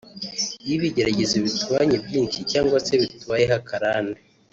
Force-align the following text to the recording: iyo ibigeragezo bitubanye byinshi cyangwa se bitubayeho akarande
iyo 0.63 0.73
ibigeragezo 0.77 1.35
bitubanye 1.45 1.95
byinshi 2.05 2.39
cyangwa 2.51 2.77
se 2.85 2.93
bitubayeho 3.01 3.53
akarande 3.61 4.19